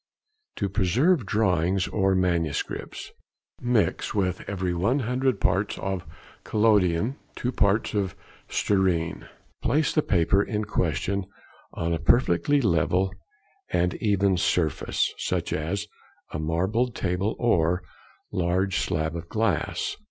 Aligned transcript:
To 0.55 0.67
preserve 0.67 1.27
drawings 1.27 1.87
or 1.87 2.15
manuscripts.—Mix 2.15 4.15
with 4.15 4.41
every 4.49 4.73
100 4.73 5.39
parts 5.39 5.77
of 5.77 6.07
collodion 6.43 7.17
2 7.35 7.51
parts 7.51 7.93
of 7.93 8.15
sterine. 8.49 9.27
Place 9.61 9.93
the 9.93 10.01
paper 10.01 10.41
in 10.41 10.65
question 10.65 11.27
on 11.73 11.93
a 11.93 11.99
perfectly 11.99 12.61
level 12.61 13.13
and 13.69 13.93
even 14.01 14.37
surface, 14.37 15.13
such 15.19 15.53
as 15.53 15.85
a 16.31 16.39
marble 16.39 16.91
table 16.91 17.35
or 17.37 17.83
large 18.31 18.77
slab 18.79 19.15
of 19.15 19.29
glass. 19.29 19.97